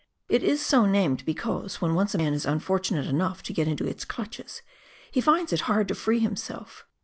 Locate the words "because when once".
1.25-2.15